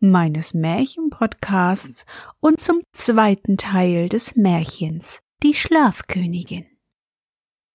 meines 0.00 0.54
Märchenpodcasts 0.54 2.06
und 2.40 2.60
zum 2.60 2.82
zweiten 2.92 3.56
Teil 3.56 4.08
des 4.08 4.36
Märchens, 4.36 5.20
die 5.42 5.54
Schlafkönigin. 5.54 6.66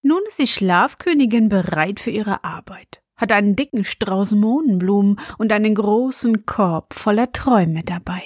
Nun 0.01 0.21
ist 0.27 0.39
die 0.39 0.47
Schlafkönigin 0.47 1.49
bereit 1.49 1.99
für 1.99 2.11
ihre 2.11 2.43
Arbeit, 2.43 3.01
hat 3.15 3.31
einen 3.31 3.55
dicken 3.55 3.83
Strauß 3.83 4.33
Mohnblumen 4.33 5.19
und 5.37 5.51
einen 5.51 5.75
großen 5.75 6.45
Korb 6.45 6.93
voller 6.93 7.31
Träume 7.31 7.83
dabei. 7.83 8.21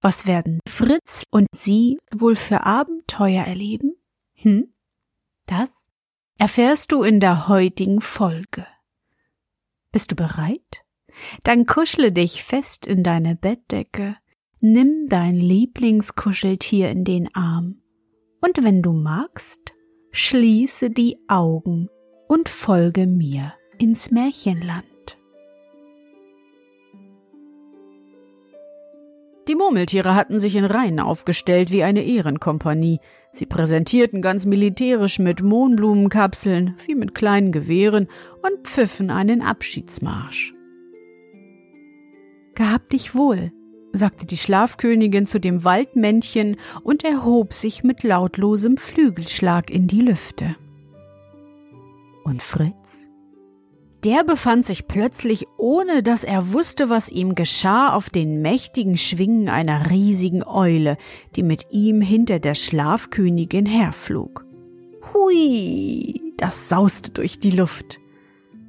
Was 0.00 0.26
werden 0.26 0.60
Fritz 0.68 1.24
und 1.30 1.46
sie 1.54 1.98
wohl 2.14 2.36
für 2.36 2.64
Abenteuer 2.64 3.44
erleben? 3.44 3.96
Hm? 4.36 4.72
Das 5.46 5.88
erfährst 6.38 6.92
du 6.92 7.02
in 7.02 7.20
der 7.20 7.48
heutigen 7.48 8.00
Folge. 8.00 8.66
Bist 9.90 10.12
du 10.12 10.16
bereit? 10.16 10.84
Dann 11.44 11.66
kuschle 11.66 12.12
dich 12.12 12.42
fest 12.42 12.86
in 12.86 13.02
deine 13.02 13.36
Bettdecke, 13.36 14.16
nimm 14.60 15.08
dein 15.08 15.36
Lieblingskuscheltier 15.36 16.90
in 16.90 17.04
den 17.04 17.34
Arm 17.34 17.82
und 18.40 18.62
wenn 18.62 18.82
du 18.82 18.92
magst, 18.92 19.74
schließe 20.12 20.90
die 20.90 21.18
Augen 21.28 21.88
und 22.28 22.48
folge 22.48 23.06
mir 23.06 23.54
ins 23.78 24.10
Märchenland. 24.10 24.84
Die 29.48 29.54
Murmeltiere 29.54 30.14
hatten 30.14 30.38
sich 30.38 30.56
in 30.56 30.66
Reihen 30.66 31.00
aufgestellt 31.00 31.72
wie 31.72 31.82
eine 31.82 32.04
Ehrenkompanie. 32.04 33.00
Sie 33.32 33.46
präsentierten 33.46 34.20
ganz 34.20 34.44
militärisch 34.44 35.18
mit 35.18 35.42
Mohnblumenkapseln, 35.42 36.76
wie 36.86 36.94
mit 36.94 37.14
kleinen 37.14 37.50
Gewehren 37.50 38.08
und 38.42 38.66
pfiffen 38.66 39.10
einen 39.10 39.40
Abschiedsmarsch. 39.40 40.52
Gehab 42.58 42.90
dich 42.90 43.14
wohl, 43.14 43.52
sagte 43.92 44.26
die 44.26 44.36
Schlafkönigin 44.36 45.26
zu 45.26 45.38
dem 45.38 45.62
Waldmännchen 45.62 46.56
und 46.82 47.04
erhob 47.04 47.54
sich 47.54 47.84
mit 47.84 48.02
lautlosem 48.02 48.76
Flügelschlag 48.76 49.70
in 49.70 49.86
die 49.86 50.00
Lüfte. 50.00 50.56
Und 52.24 52.42
Fritz? 52.42 53.10
Der 54.02 54.24
befand 54.24 54.66
sich 54.66 54.88
plötzlich, 54.88 55.46
ohne 55.56 56.02
dass 56.02 56.24
er 56.24 56.52
wusste, 56.52 56.88
was 56.88 57.10
ihm 57.10 57.36
geschah, 57.36 57.94
auf 57.94 58.10
den 58.10 58.42
mächtigen 58.42 58.96
Schwingen 58.98 59.48
einer 59.48 59.92
riesigen 59.92 60.42
Eule, 60.42 60.96
die 61.36 61.44
mit 61.44 61.66
ihm 61.70 62.00
hinter 62.00 62.40
der 62.40 62.56
Schlafkönigin 62.56 63.66
herflog. 63.66 64.44
Hui, 65.14 66.34
das 66.36 66.68
sauste 66.68 67.12
durch 67.12 67.38
die 67.38 67.52
Luft. 67.52 68.00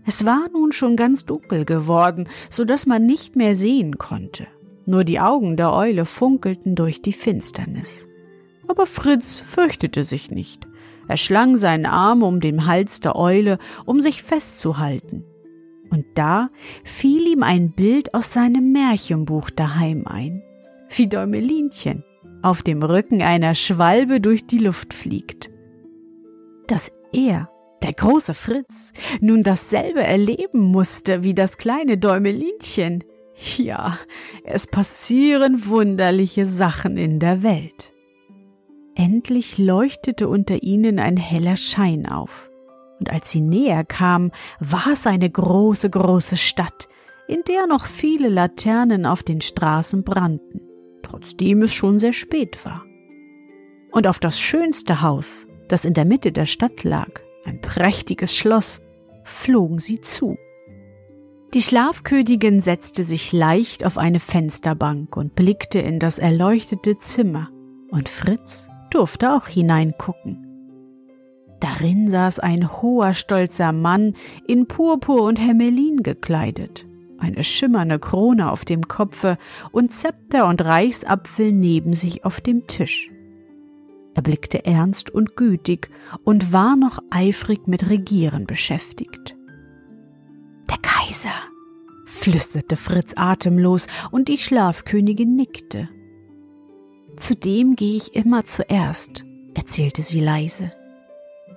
Es 0.10 0.26
war 0.26 0.48
nun 0.52 0.72
schon 0.72 0.96
ganz 0.96 1.24
dunkel 1.24 1.66
geworden, 1.66 2.28
so 2.50 2.66
dass 2.66 2.88
man 2.88 3.06
nicht 3.06 3.36
mehr 3.36 3.56
sehen 3.56 4.00
konnte. 4.00 4.48
Nur 4.88 5.04
die 5.04 5.20
Augen 5.20 5.56
der 5.56 5.72
Eule 5.72 6.04
funkelten 6.04 6.74
durch 6.74 7.04
die 7.04 7.14
Finsternis. 7.14 8.08
Aber 8.68 8.88
Fritz 8.88 9.40
fürchtete 9.40 10.06
sich 10.06 10.32
nicht. 10.32 10.68
Er 11.08 11.18
schlang 11.18 11.58
seinen 11.58 11.86
Arm 11.86 12.24
um 12.24 12.40
den 12.40 12.66
Hals 12.66 13.02
der 13.02 13.18
Eule, 13.18 13.60
um 13.86 14.02
sich 14.02 14.24
festzuhalten. 14.24 15.26
Und 15.92 16.06
da 16.16 16.50
fiel 16.84 17.28
ihm 17.28 17.44
ein 17.44 17.74
Bild 17.74 18.16
aus 18.16 18.34
seinem 18.34 18.72
Märchenbuch 18.72 19.52
daheim 19.52 20.08
ein, 20.08 20.42
wie 20.90 21.06
Däumelinchen 21.06 22.04
auf 22.42 22.64
dem 22.64 22.82
Rücken 22.82 23.22
einer 23.22 23.54
Schwalbe 23.54 24.20
durch 24.20 24.48
die 24.48 24.58
Luft 24.58 24.96
fliegt. 24.96 25.52
Dass 26.66 26.92
er 27.14 27.52
der 27.82 27.94
große 27.94 28.34
Fritz 28.34 28.94
nun 29.22 29.44
dasselbe 29.44 30.04
erleben 30.04 30.60
musste 30.60 31.24
wie 31.24 31.34
das 31.34 31.58
kleine 31.58 31.98
Däumelinchen. 31.98 33.04
Ja, 33.58 33.98
es 34.44 34.68
passieren 34.68 35.66
wunderliche 35.68 36.46
Sachen 36.46 36.98
in 36.98 37.20
der 37.20 37.42
Welt. 37.44 37.94
Endlich 38.96 39.58
leuchtete 39.58 40.28
unter 40.28 40.62
ihnen 40.62 41.00
ein 41.00 41.16
heller 41.16 41.56
Schein 41.56 42.06
auf, 42.06 42.50
und 43.00 43.10
als 43.12 43.32
sie 43.32 43.40
näher 43.40 43.86
kamen, 43.86 44.32
war 44.60 44.88
es 44.92 45.08
eine 45.08 45.30
große, 45.30 45.90
große 45.90 46.36
Stadt, 46.36 46.90
in 47.30 47.44
der 47.48 47.66
noch 47.66 47.86
viele 47.86 48.28
Laternen 48.28 49.06
auf 49.06 49.24
den 49.24 49.40
Straßen 49.40 50.04
brannten, 50.04 50.62
trotzdem 51.02 51.62
es 51.62 51.74
schon 51.74 51.98
sehr 51.98 52.12
spät 52.12 52.66
war. 52.66 52.84
Und 53.92 54.06
auf 54.06 54.20
das 54.20 54.38
schönste 54.40 55.02
Haus, 55.02 55.48
das 55.70 55.86
in 55.86 55.94
der 55.94 56.06
Mitte 56.06 56.34
der 56.34 56.46
Stadt 56.46 56.84
lag, 56.84 57.22
ein 57.50 57.62
prächtiges 57.62 58.36
Schloss, 58.36 58.82
flogen 59.24 59.80
sie 59.80 60.02
zu. 60.02 60.38
Die 61.54 61.64
Schlafkönigin 61.64 62.62
setzte 62.62 63.04
sich 63.04 63.34
leicht 63.34 63.84
auf 63.84 63.98
eine 63.98 64.20
Fensterbank 64.20 65.18
und 65.18 65.34
blickte 65.34 65.80
in 65.80 65.98
das 65.98 66.20
erleuchtete 66.20 67.00
Zimmer, 67.00 67.50
und 67.90 68.08
Fritz 68.08 68.70
durfte 68.92 69.34
auch 69.34 69.48
hineingucken. 69.48 70.46
Darin 71.60 72.12
saß 72.12 72.40
ein 72.40 72.82
hoher, 72.82 73.14
stolzer 73.14 73.72
Mann 73.72 74.14
in 74.48 74.68
Purpur 74.68 75.24
und 75.24 75.40
Hermelin 75.40 76.04
gekleidet, 76.04 76.86
eine 77.18 77.44
schimmernde 77.44 77.98
Krone 77.98 78.52
auf 78.52 78.64
dem 78.64 78.88
Kopfe 78.88 79.38
und 79.72 79.92
Zepter 79.92 80.48
und 80.48 80.64
Reichsapfel 80.64 81.52
neben 81.52 81.94
sich 81.94 82.24
auf 82.26 82.42
dem 82.42 82.68
Tisch. 82.68 83.10
Er 84.20 84.24
blickte 84.24 84.66
ernst 84.66 85.12
und 85.12 85.38
gütig 85.38 85.90
und 86.26 86.52
war 86.52 86.76
noch 86.76 87.00
eifrig 87.10 87.68
mit 87.68 87.90
Regieren 87.90 88.48
beschäftigt. 88.48 89.38
Der 90.70 90.76
Kaiser, 90.80 91.32
flüsterte 92.06 92.76
Fritz 92.76 93.14
atemlos, 93.16 93.88
und 94.12 94.28
die 94.28 94.38
Schlafkönigin 94.38 95.38
nickte. 95.38 95.88
Zu 97.16 97.34
dem 97.34 97.78
gehe 97.78 97.96
ich 97.96 98.14
immer 98.14 98.44
zuerst, 98.44 99.24
erzählte 99.54 100.02
sie 100.02 100.20
leise. 100.20 100.74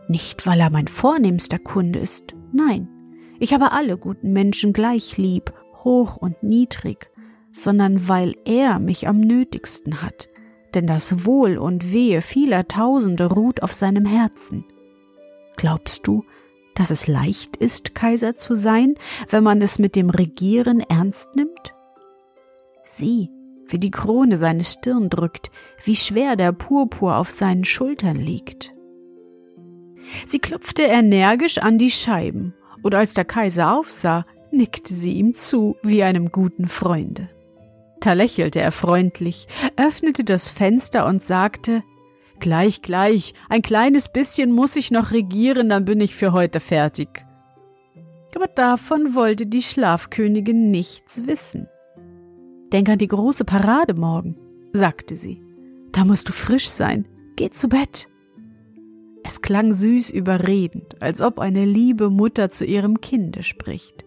Nicht, 0.07 0.47
weil 0.47 0.61
er 0.61 0.71
mein 0.71 0.87
vornehmster 0.87 1.59
Kunde 1.59 1.99
ist, 1.99 2.37
nein, 2.53 2.87
ich 3.41 3.53
habe 3.53 3.73
alle 3.73 3.99
guten 3.99 4.33
Menschen 4.33 4.73
gleich 4.73 5.19
lieb, 5.19 5.53
hoch 5.83 6.17
und 6.17 6.45
niedrig, 6.45 7.11
sondern 7.51 8.07
weil 8.07 8.37
er 8.45 8.79
mich 8.79 9.09
am 9.09 9.19
nötigsten 9.19 10.01
hat, 10.01 10.29
denn 10.75 10.87
das 10.87 11.25
Wohl 11.25 11.59
und 11.59 11.93
Wehe 11.93 12.23
vieler 12.23 12.69
Tausende 12.69 13.27
ruht 13.27 13.63
auf 13.63 13.73
seinem 13.73 14.05
Herzen. 14.05 14.65
Glaubst 15.57 16.07
du, 16.07 16.25
dass 16.75 16.91
es 16.91 17.07
leicht 17.07 17.57
ist, 17.57 17.95
Kaiser 17.95 18.35
zu 18.35 18.55
sein, 18.55 18.95
wenn 19.29 19.45
man 19.45 19.61
es 19.63 19.79
mit 19.79 19.95
dem 19.95 20.11
Regieren 20.11 20.81
ernst 20.81 21.35
nimmt? 21.37 21.75
Sieh, 22.85 23.31
wie 23.67 23.79
die 23.79 23.91
Krone 23.91 24.37
seine 24.37 24.65
Stirn 24.65 25.11
drückt, 25.11 25.51
wie 25.85 25.97
schwer 25.97 26.37
der 26.37 26.53
Purpur 26.53 27.17
auf 27.17 27.31
seinen 27.31 27.65
Schultern 27.65 28.17
liegt. 28.17 28.75
Sie 30.27 30.39
klopfte 30.39 30.83
energisch 30.83 31.59
an 31.59 31.79
die 31.79 31.91
Scheiben, 31.91 32.55
und 32.83 32.95
als 32.95 33.15
der 33.15 33.25
Kaiser 33.25 33.77
aufsah, 33.77 34.27
nickte 34.51 34.95
sie 34.95 35.15
ihm 35.15 35.35
zu 35.35 35.77
wie 35.83 36.03
einem 36.03 36.33
guten 36.33 36.67
Freunde. 36.67 37.31
Da 38.03 38.15
lächelte 38.15 38.61
er 38.61 38.73
freundlich, 38.73 39.47
öffnete 39.77 40.25
das 40.25 40.51
Fenster 40.51 41.07
und 41.07 41.23
sagte 41.23 41.83
Gleich, 42.41 42.83
gleich, 42.83 43.35
ein 43.49 43.63
kleines 43.63 44.09
bisschen 44.09 44.51
muss 44.51 44.75
ich 44.75 44.91
noch 44.91 45.13
regieren, 45.13 45.69
dann 45.69 45.85
bin 45.85 46.01
ich 46.01 46.17
für 46.17 46.33
heute 46.33 46.59
fertig. 46.59 47.25
Aber 48.35 48.49
davon 48.49 49.15
wollte 49.15 49.47
die 49.47 49.63
Schlafkönigin 49.63 50.73
nichts 50.73 51.29
wissen. 51.29 51.69
Denk 52.73 52.89
an 52.89 52.99
die 52.99 53.07
große 53.07 53.45
Parade 53.45 53.95
morgen, 53.95 54.37
sagte 54.73 55.15
sie. 55.15 55.41
Da 55.93 56.05
musst 56.05 56.29
du 56.29 56.33
frisch 56.33 56.69
sein. 56.69 57.07
Geh 57.37 57.51
zu 57.51 57.69
Bett. 57.69 58.09
Es 59.23 59.43
klang 59.43 59.73
süß 59.73 60.11
überredend, 60.11 61.01
als 61.01 61.23
ob 61.23 61.39
eine 61.39 61.65
liebe 61.65 62.11
Mutter 62.11 62.51
zu 62.51 62.65
ihrem 62.65 63.01
Kinde 63.01 63.45
spricht. 63.45 64.05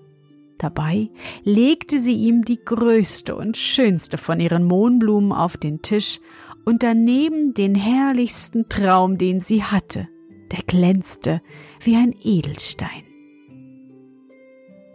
Dabei 0.57 1.09
legte 1.43 1.99
sie 1.99 2.15
ihm 2.15 2.45
die 2.45 2.63
größte 2.63 3.35
und 3.35 3.57
schönste 3.57 4.17
von 4.17 4.39
ihren 4.39 4.63
Mohnblumen 4.63 5.31
auf 5.31 5.57
den 5.57 5.81
Tisch 5.81 6.19
und 6.63 6.81
daneben 6.81 7.53
den 7.53 7.75
herrlichsten 7.75 8.69
Traum, 8.69 9.17
den 9.17 9.41
sie 9.41 9.63
hatte, 9.63 10.07
der 10.51 10.63
glänzte 10.63 11.41
wie 11.81 11.95
ein 11.95 12.13
Edelstein. 12.23 13.03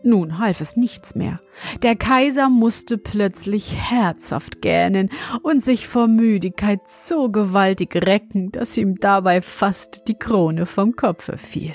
Nun 0.02 0.38
half 0.38 0.62
es 0.62 0.76
nichts 0.76 1.14
mehr. 1.14 1.40
Der 1.82 1.94
Kaiser 1.94 2.48
musste 2.48 2.96
plötzlich 2.96 3.74
herzhaft 3.76 4.62
gähnen 4.62 5.10
und 5.42 5.62
sich 5.62 5.86
vor 5.86 6.08
Müdigkeit 6.08 6.80
so 6.88 7.30
gewaltig 7.30 7.94
recken, 7.94 8.50
dass 8.50 8.78
ihm 8.78 8.98
dabei 8.98 9.42
fast 9.42 10.08
die 10.08 10.14
Krone 10.18 10.64
vom 10.64 10.96
Kopfe 10.96 11.36
fiel. 11.36 11.74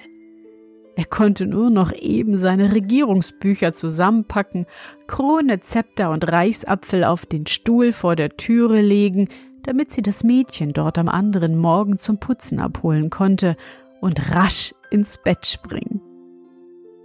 Er 0.96 1.06
konnte 1.06 1.46
nur 1.46 1.70
noch 1.70 1.92
eben 1.92 2.38
seine 2.38 2.74
Regierungsbücher 2.74 3.74
zusammenpacken, 3.74 4.66
Krone, 5.08 5.60
Zepter 5.60 6.12
und 6.12 6.32
Reichsapfel 6.32 7.04
auf 7.04 7.26
den 7.26 7.48
Stuhl 7.48 7.92
vor 7.92 8.16
der 8.16 8.38
Türe 8.38 8.82
legen, 8.82 9.28
damit 9.64 9.92
sie 9.92 10.02
das 10.02 10.24
Mädchen 10.24 10.72
dort 10.72 10.98
am 10.98 11.10
anderen 11.10 11.58
Morgen 11.58 12.00
zum 12.00 12.20
Putzen 12.20 12.60
abholen 12.60 13.10
konnte 13.10 13.58
und 14.00 14.32
rasch 14.32 14.74
ins 14.90 15.18
Bett 15.18 15.46
springen. 15.46 16.02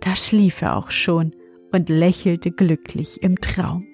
Da 0.00 0.14
schlief 0.14 0.62
er 0.62 0.76
auch 0.76 0.90
schon 0.90 1.34
und 1.72 1.88
lächelte 1.88 2.50
glücklich 2.50 3.22
im 3.22 3.40
Traum. 3.40 3.86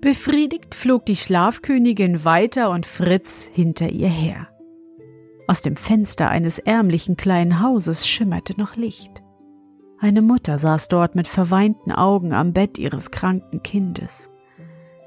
Befriedigt 0.00 0.74
flog 0.74 1.04
die 1.04 1.16
Schlafkönigin 1.16 2.24
weiter 2.24 2.70
und 2.70 2.86
Fritz 2.86 3.50
hinter 3.52 3.90
ihr 3.90 4.08
her. 4.08 4.48
Aus 5.50 5.62
dem 5.62 5.74
Fenster 5.74 6.30
eines 6.30 6.60
ärmlichen 6.60 7.16
kleinen 7.16 7.60
Hauses 7.60 8.06
schimmerte 8.06 8.54
noch 8.56 8.76
Licht. 8.76 9.10
Eine 9.98 10.22
Mutter 10.22 10.60
saß 10.60 10.86
dort 10.86 11.16
mit 11.16 11.26
verweinten 11.26 11.90
Augen 11.90 12.32
am 12.32 12.52
Bett 12.52 12.78
ihres 12.78 13.10
kranken 13.10 13.60
Kindes. 13.60 14.30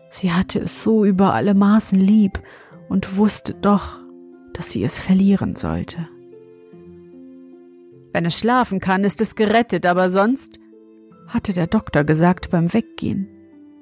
Sie 0.09 0.33
hatte 0.33 0.59
es 0.59 0.83
so 0.83 1.05
über 1.05 1.33
alle 1.33 1.53
Maßen 1.53 1.97
lieb 1.97 2.43
und 2.89 3.15
wusste 3.15 3.53
doch, 3.53 3.99
dass 4.51 4.69
sie 4.69 4.83
es 4.83 4.99
verlieren 4.99 5.55
sollte. 5.55 6.09
Wenn 8.11 8.25
es 8.25 8.37
schlafen 8.37 8.81
kann, 8.81 9.05
ist 9.05 9.21
es 9.21 9.35
gerettet, 9.35 9.85
aber 9.85 10.09
sonst, 10.09 10.59
hatte 11.27 11.53
der 11.53 11.67
Doktor 11.67 12.03
gesagt 12.03 12.49
beim 12.49 12.73
Weggehen. 12.73 13.29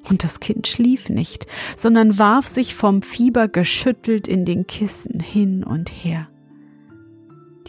Und 0.08 0.24
das 0.24 0.40
Kind 0.40 0.68
schlief 0.68 1.10
nicht, 1.10 1.48
sondern 1.76 2.20
warf 2.20 2.46
sich 2.46 2.76
vom 2.76 3.02
Fieber 3.02 3.48
geschüttelt 3.48 4.28
in 4.28 4.46
den 4.46 4.68
Kissen 4.68 5.20
hin 5.20 5.64
und 5.64 5.90
her. 5.90 6.28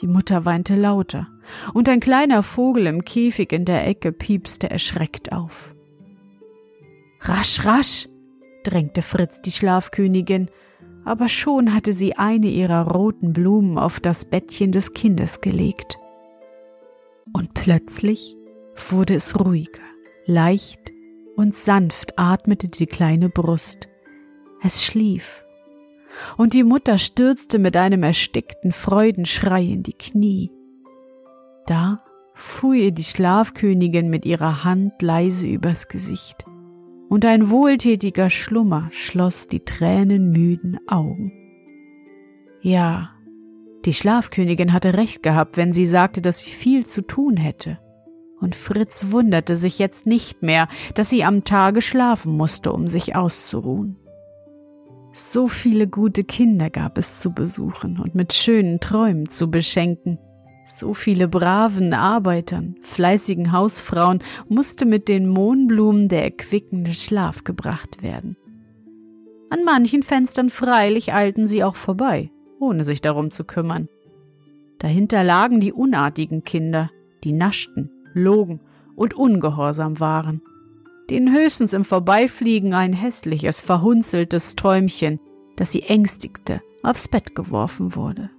Die 0.03 0.09
Mutter 0.09 0.45
weinte 0.45 0.75
lauter, 0.75 1.29
und 1.75 1.89
ein 1.89 2.01
kleiner 2.01 2.43
Vogel 2.43 2.87
im 2.89 3.05
Käfig 3.05 3.53
in 3.53 3.65
der 3.65 3.87
Ecke 3.87 4.11
piepste 4.11 4.69
erschreckt 4.69 5.33
auf. 5.33 5.77
Rasch, 7.21 7.65
rasch, 7.65 8.09
drängte 8.65 9.03
Fritz 9.03 9.41
die 9.43 9.53
Schlafkönigin, 9.53 10.51
aber 11.05 11.29
schon 11.29 11.73
hatte 11.73 11.93
sie 11.93 12.17
eine 12.17 12.49
ihrer 12.49 12.89
roten 12.89 13.33
Blumen 13.33 13.79
auf 13.79 14.01
das 14.01 14.25
Bettchen 14.25 14.73
des 14.73 14.93
Kindes 14.93 15.41
gelegt. 15.41 15.99
Und 17.33 17.55
plötzlich 17.55 18.37
wurde 18.91 19.15
es 19.15 19.39
ruhiger, 19.39 19.83
leicht 20.27 20.81
und 21.37 21.55
sanft 21.55 22.19
atmete 22.19 22.69
die 22.69 22.87
kleine 22.87 23.29
Brust. 23.29 23.89
Es 24.63 24.85
schlief. 24.85 25.42
Und 26.37 26.55
die 26.55 26.65
Mutter 26.65 26.99
stürzte 26.99 27.59
mit 27.59 27.77
einem 27.77 28.03
erstickten 28.03 28.73
Freudenschrei 28.73 29.63
in 29.63 29.83
die 29.83 29.95
Knie. 29.95 30.51
Da 31.67 32.03
fuhr 32.35 32.75
ihr 32.75 32.93
die 32.93 33.05
Schlafkönigin 33.05 34.09
mit 34.09 34.25
ihrer 34.25 34.65
Hand 34.65 35.01
leise 35.01 35.47
übers 35.47 35.89
Gesicht, 35.89 36.45
und 37.09 37.25
ein 37.27 37.51
wohltätiger 37.51 38.31
Schlummer 38.31 38.89
schloss 38.91 39.47
die 39.47 39.61
tränenmüden 39.61 40.79
Augen. 40.89 41.33
Ja, 42.63 43.11
die 43.85 43.93
Schlafkönigin 43.93 44.73
hatte 44.73 44.95
recht 44.95 45.23
gehabt, 45.23 45.57
wenn 45.57 45.73
sie 45.73 45.87
sagte, 45.87 46.23
dass 46.23 46.39
sie 46.39 46.51
viel 46.51 46.87
zu 46.87 47.03
tun 47.03 47.37
hätte. 47.37 47.79
Und 48.41 48.57
Fritz 48.57 49.07
wunderte 49.11 49.57
sich 49.57 49.79
jetzt 49.79 50.07
nicht 50.07 50.43
mehr, 50.43 50.69
dass 50.95 51.11
sie 51.11 51.23
am 51.23 51.45
Tage 51.45 51.83
schlafen 51.83 52.37
musste, 52.37 52.73
um 52.73 52.89
sich 52.89 53.15
auszuruhen. 53.15 53.99
So 55.15 55.47
viele 55.47 55.89
gute 55.89 56.25
Kinder 56.25 56.71
gab 56.71 56.97
es 56.97 57.21
zu 57.21 57.33
besuchen 57.33 57.99
und 57.99 58.15
mit 58.15 58.33
schönen 58.33 58.81
Träumen 58.81 59.29
zu 59.29 59.51
beschenken. 59.51 60.19
So 60.67 60.95
viele 60.95 61.29
braven 61.29 61.93
Arbeitern, 61.93 62.77
fleißigen 62.81 63.53
Hausfrauen 63.53 64.21
musste 64.49 64.87
mit 64.87 65.09
den 65.09 65.29
Mohnblumen 65.29 66.09
der 66.09 66.25
erquickende 66.25 66.95
Schlaf 66.95 67.45
gebracht 67.45 68.03
werden. 68.03 68.37
An 69.51 69.65
manchen 69.67 70.03
Fenstern 70.03 70.49
freilich 70.49 71.13
eilten 71.13 71.47
sie 71.47 71.63
auch 71.63 71.77
vorbei, 71.77 72.31
ohne 72.59 72.83
sich 72.83 73.03
darum 73.03 73.31
zu 73.31 73.45
kümmern. 73.45 73.89
Dahinter 74.79 75.25
lagen 75.25 75.61
die 75.61 75.75
unartigen 75.75 76.43
Kinder, 76.43 76.91
die 77.23 77.33
naschten, 77.33 77.91
logen 78.15 78.61
und 78.97 79.13
ungehorsam 79.13 80.01
waren, 80.01 80.41
denen 81.13 81.35
höchstens 81.35 81.75
im 81.75 81.85
Vorbeifliegen 81.85 82.73
ein 82.73 82.95
hässliches, 82.95 83.61
verhunzeltes 83.61 84.57
Träumchen, 84.57 85.21
das 85.57 85.71
sie 85.71 85.83
ängstigte, 85.83 86.63
aufs 86.83 87.07
Bett 87.07 87.35
geworfen 87.35 87.95
wurde. 87.95 88.31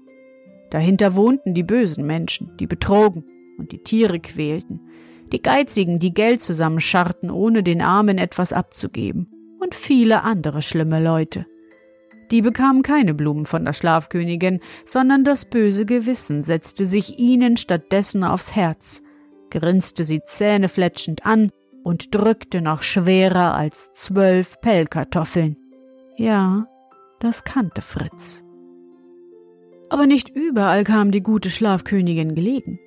Dahinter 0.72 1.14
wohnten 1.14 1.54
die 1.54 1.62
bösen 1.62 2.04
Menschen, 2.08 2.58
die 2.60 2.66
betrogen 2.66 3.25
und 3.60 3.72
die 3.72 3.84
Tiere 3.84 4.20
quälten, 4.20 4.81
die 5.31 5.40
Geizigen, 5.40 6.00
die 6.00 6.16
Geld 6.16 6.42
zusammenscharrten, 6.42 7.30
ohne 7.30 7.62
den 7.62 7.80
Armen 7.84 8.18
etwas 8.18 8.54
abzugeben, 8.54 9.30
und 9.60 9.75
viele 9.75 10.24
andere 10.24 10.64
schlimme 10.64 11.02
Leute, 11.02 11.46
die 12.31 12.42
bekamen 12.42 12.81
keine 12.81 13.14
Blumen 13.14 13.46
von 13.46 13.66
der 13.66 13.74
Schlafkönigin, 13.74 14.62
sondern 14.84 15.24
das 15.24 15.46
böse 15.46 15.86
Gewissen 15.86 16.42
setzte 16.42 16.88
sich 16.88 17.20
ihnen 17.20 17.56
stattdessen 17.56 18.24
aufs 18.24 18.56
Herz, 18.56 19.04
grinste 19.52 20.06
sie 20.06 20.22
zähnefletschend 20.25 21.24
an 21.28 21.52
und 21.83 22.15
drückte 22.15 22.62
noch 22.62 22.81
schwerer 22.83 23.56
als 23.56 23.91
zwölf 23.94 24.59
Pellkartoffeln. 24.62 25.57
Ja, 26.18 26.68
das 27.19 27.44
kannte 27.44 27.81
Fritz. 27.81 28.44
Aber 29.89 30.07
nicht 30.07 30.30
überall 30.30 30.83
kam 30.83 31.12
die 31.12 31.21
gute 31.21 31.50
Schlafkönigin 31.50 32.35
gelegen. 32.35 32.80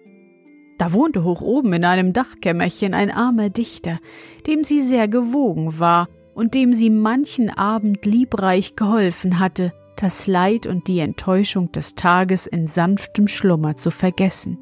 Da 0.78 0.92
wohnte 0.92 1.24
hoch 1.24 1.40
oben 1.40 1.72
in 1.72 1.84
einem 1.84 2.12
Dachkämmerchen 2.12 2.94
ein 2.94 3.10
armer 3.10 3.48
Dichter, 3.48 3.98
dem 4.46 4.64
sie 4.64 4.82
sehr 4.82 5.08
gewogen 5.08 5.78
war 5.78 6.08
und 6.34 6.54
dem 6.54 6.72
sie 6.72 6.90
manchen 6.90 7.48
Abend 7.48 8.04
liebreich 8.04 8.76
geholfen 8.76 9.38
hatte, 9.38 9.72
das 9.96 10.26
Leid 10.26 10.66
und 10.66 10.88
die 10.88 11.00
Enttäuschung 11.00 11.72
des 11.72 11.94
Tages 11.94 12.46
in 12.46 12.66
sanftem 12.66 13.28
Schlummer 13.28 13.76
zu 13.76 13.90
vergessen. 13.90 14.58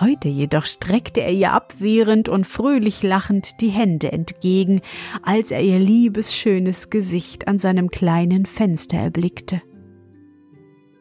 Heute 0.00 0.28
jedoch 0.28 0.66
streckte 0.66 1.20
er 1.20 1.32
ihr 1.32 1.52
abwehrend 1.52 2.28
und 2.28 2.46
fröhlich 2.46 3.02
lachend 3.02 3.60
die 3.60 3.68
Hände 3.68 4.12
entgegen, 4.12 4.80
als 5.22 5.50
er 5.50 5.60
ihr 5.60 5.78
liebes, 5.78 6.34
schönes 6.34 6.90
Gesicht 6.90 7.46
an 7.46 7.58
seinem 7.58 7.90
kleinen 7.90 8.46
Fenster 8.46 8.96
erblickte. 8.96 9.60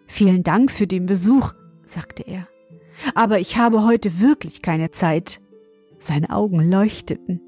Vielen 0.05 0.43
Dank 0.43 0.69
für 0.69 0.85
den 0.85 1.05
Besuch, 1.05 1.53
sagte 1.85 2.23
er. 2.23 2.47
Aber 3.15 3.39
ich 3.39 3.57
habe 3.57 3.83
heute 3.83 4.19
wirklich 4.19 4.61
keine 4.61 4.91
Zeit. 4.91 5.41
Seine 5.97 6.29
Augen 6.29 6.59
leuchteten. 6.59 7.41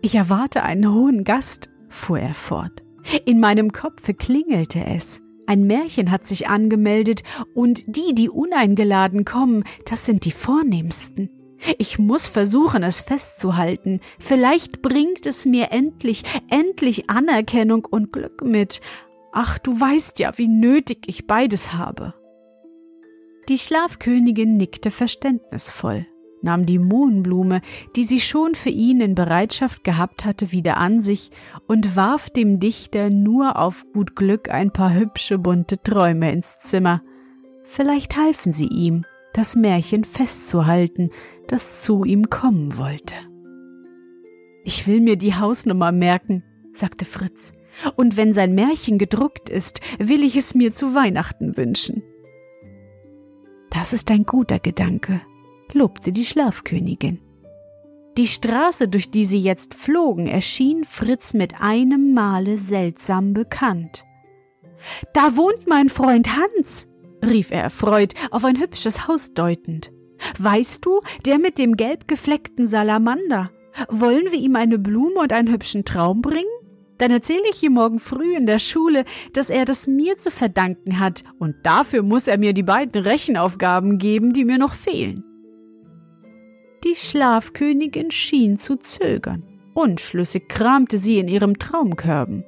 Ich 0.00 0.14
erwarte 0.14 0.62
einen 0.62 0.94
hohen 0.94 1.24
Gast, 1.24 1.68
fuhr 1.88 2.20
er 2.20 2.34
fort. 2.34 2.82
In 3.26 3.40
meinem 3.40 3.72
Kopfe 3.72 4.14
klingelte 4.14 4.84
es. 4.84 5.20
Ein 5.46 5.64
Märchen 5.64 6.10
hat 6.10 6.26
sich 6.26 6.48
angemeldet, 6.48 7.22
und 7.54 7.82
die, 7.86 8.14
die 8.14 8.28
uneingeladen 8.28 9.24
kommen, 9.24 9.64
das 9.84 10.06
sind 10.06 10.24
die 10.24 10.30
vornehmsten. 10.30 11.30
Ich 11.78 11.98
muss 11.98 12.28
versuchen, 12.28 12.82
es 12.82 13.00
festzuhalten. 13.00 14.00
Vielleicht 14.18 14.80
bringt 14.80 15.26
es 15.26 15.44
mir 15.44 15.72
endlich, 15.72 16.22
endlich 16.48 17.10
Anerkennung 17.10 17.84
und 17.84 18.12
Glück 18.12 18.42
mit. 18.42 18.80
Ach, 19.32 19.58
du 19.58 19.78
weißt 19.78 20.18
ja, 20.18 20.36
wie 20.38 20.48
nötig 20.48 21.00
ich 21.06 21.26
beides 21.26 21.74
habe. 21.74 22.14
Die 23.48 23.58
Schlafkönigin 23.58 24.56
nickte 24.56 24.90
verständnisvoll 24.90 26.06
nahm 26.42 26.66
die 26.66 26.78
Mohnblume, 26.78 27.60
die 27.96 28.04
sie 28.04 28.20
schon 28.20 28.54
für 28.54 28.70
ihn 28.70 29.00
in 29.00 29.14
Bereitschaft 29.14 29.84
gehabt 29.84 30.24
hatte, 30.24 30.52
wieder 30.52 30.76
an 30.76 31.00
sich 31.02 31.30
und 31.66 31.96
warf 31.96 32.30
dem 32.30 32.60
Dichter 32.60 33.10
nur 33.10 33.58
auf 33.58 33.84
gut 33.92 34.16
Glück 34.16 34.50
ein 34.50 34.72
paar 34.72 34.94
hübsche 34.94 35.38
bunte 35.38 35.82
Träume 35.82 36.32
ins 36.32 36.58
Zimmer. 36.58 37.02
Vielleicht 37.64 38.16
halfen 38.16 38.52
sie 38.52 38.68
ihm, 38.68 39.04
das 39.32 39.56
Märchen 39.56 40.04
festzuhalten, 40.04 41.10
das 41.46 41.82
zu 41.82 42.04
ihm 42.04 42.30
kommen 42.30 42.76
wollte. 42.76 43.14
Ich 44.64 44.86
will 44.86 45.00
mir 45.00 45.16
die 45.16 45.34
Hausnummer 45.34 45.92
merken, 45.92 46.44
sagte 46.72 47.04
Fritz, 47.04 47.52
und 47.96 48.16
wenn 48.16 48.34
sein 48.34 48.54
Märchen 48.54 48.98
gedruckt 48.98 49.48
ist, 49.48 49.80
will 49.98 50.22
ich 50.22 50.36
es 50.36 50.54
mir 50.54 50.72
zu 50.72 50.94
Weihnachten 50.94 51.56
wünschen. 51.56 52.02
Das 53.70 53.92
ist 53.92 54.10
ein 54.10 54.24
guter 54.24 54.58
Gedanke, 54.58 55.22
lobte 55.74 56.12
die 56.12 56.24
Schlafkönigin. 56.24 57.20
Die 58.16 58.26
Straße, 58.26 58.88
durch 58.88 59.10
die 59.10 59.24
sie 59.24 59.40
jetzt 59.40 59.74
flogen, 59.74 60.26
erschien 60.26 60.84
Fritz 60.84 61.32
mit 61.32 61.60
einem 61.60 62.12
Male 62.12 62.58
seltsam 62.58 63.32
bekannt. 63.32 64.04
Da 65.14 65.36
wohnt 65.36 65.66
mein 65.66 65.88
Freund 65.88 66.36
Hans, 66.36 66.88
rief 67.24 67.50
er 67.50 67.62
erfreut, 67.62 68.14
auf 68.30 68.44
ein 68.44 68.58
hübsches 68.58 69.06
Haus 69.06 69.32
deutend. 69.32 69.92
Weißt 70.38 70.84
du, 70.84 71.00
der 71.24 71.38
mit 71.38 71.56
dem 71.58 71.76
gelb 71.76 72.08
gefleckten 72.08 72.66
Salamander. 72.66 73.50
Wollen 73.88 74.24
wir 74.30 74.38
ihm 74.38 74.56
eine 74.56 74.78
Blume 74.78 75.20
und 75.20 75.32
einen 75.32 75.50
hübschen 75.50 75.84
Traum 75.84 76.20
bringen? 76.20 76.44
Dann 76.98 77.10
erzähle 77.10 77.48
ich 77.50 77.62
ihm 77.62 77.72
morgen 77.72 77.98
früh 77.98 78.36
in 78.36 78.44
der 78.44 78.58
Schule, 78.58 79.04
dass 79.32 79.48
er 79.48 79.64
das 79.64 79.86
mir 79.86 80.18
zu 80.18 80.30
verdanken 80.30 80.98
hat, 81.00 81.24
und 81.38 81.54
dafür 81.62 82.02
muss 82.02 82.26
er 82.26 82.36
mir 82.36 82.52
die 82.52 82.62
beiden 82.62 83.02
Rechenaufgaben 83.02 83.96
geben, 83.96 84.34
die 84.34 84.44
mir 84.44 84.58
noch 84.58 84.74
fehlen. 84.74 85.24
Die 86.84 86.96
Schlafkönigin 86.96 88.10
schien 88.10 88.58
zu 88.58 88.76
zögern. 88.76 89.42
Unschlüssig 89.74 90.48
kramte 90.48 90.98
sie 90.98 91.18
in 91.18 91.28
ihrem 91.28 91.58
Traumkörben. 91.58 92.44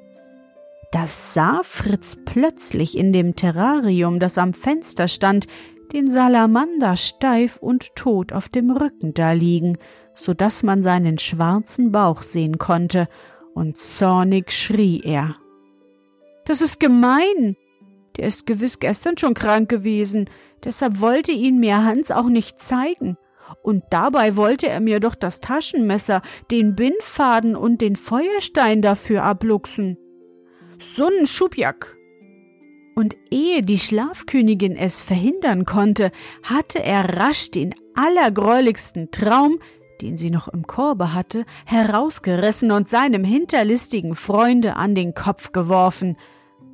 Da 0.90 1.06
sah 1.06 1.62
Fritz 1.62 2.16
plötzlich 2.24 2.96
in 2.96 3.12
dem 3.12 3.36
Terrarium, 3.36 4.18
das 4.18 4.38
am 4.38 4.52
Fenster 4.52 5.08
stand, 5.08 5.46
den 5.92 6.10
Salamander 6.10 6.96
steif 6.96 7.56
und 7.56 7.94
tot 7.94 8.32
auf 8.32 8.48
dem 8.48 8.70
Rücken 8.70 9.14
da 9.14 9.32
liegen, 9.32 9.78
so 10.14 10.34
dass 10.34 10.62
man 10.62 10.82
seinen 10.82 11.18
schwarzen 11.18 11.92
Bauch 11.92 12.22
sehen 12.22 12.58
konnte, 12.58 13.08
und 13.54 13.76
zornig 13.76 14.50
schrie 14.50 15.02
er. 15.04 15.36
Das 16.46 16.62
ist 16.62 16.80
gemein. 16.80 17.56
Der 18.16 18.26
ist 18.26 18.46
gewiss 18.46 18.78
gestern 18.78 19.16
schon 19.18 19.34
krank 19.34 19.68
gewesen, 19.68 20.28
deshalb 20.64 21.00
wollte 21.00 21.32
ihn 21.32 21.60
mir 21.60 21.84
Hans 21.84 22.10
auch 22.10 22.28
nicht 22.28 22.60
zeigen. 22.60 23.16
Und 23.62 23.84
dabei 23.90 24.36
wollte 24.36 24.68
er 24.68 24.80
mir 24.80 25.00
doch 25.00 25.14
das 25.14 25.40
Taschenmesser, 25.40 26.22
den 26.50 26.74
Bindfaden 26.74 27.56
und 27.56 27.80
den 27.80 27.96
Feuerstein 27.96 28.82
dafür 28.82 29.24
abluchsen. 29.24 29.98
So 30.78 31.06
ein 31.06 31.26
Schubjack, 31.26 31.96
und 32.94 33.16
ehe 33.30 33.62
die 33.62 33.78
Schlafkönigin 33.78 34.76
es 34.76 35.02
verhindern 35.02 35.64
konnte, 35.64 36.12
hatte 36.42 36.82
er 36.82 37.18
rasch 37.18 37.50
den 37.50 37.74
allergräuligsten 37.94 39.10
Traum, 39.10 39.58
den 40.00 40.16
sie 40.16 40.30
noch 40.30 40.48
im 40.48 40.66
Korbe 40.66 41.14
hatte, 41.14 41.44
herausgerissen 41.64 42.70
und 42.72 42.88
seinem 42.88 43.24
hinterlistigen 43.24 44.14
Freunde 44.14 44.76
an 44.76 44.94
den 44.94 45.14
Kopf 45.14 45.52
geworfen. 45.52 46.16